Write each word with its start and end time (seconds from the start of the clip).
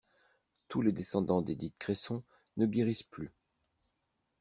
Tous 0.67 0.81
les 0.81 0.91
descendants 0.93 1.43
d'Edith 1.43 1.75
Cresson 1.77 2.23
ne 2.57 2.65
guérissent 2.65 3.03
plus. 3.03 3.31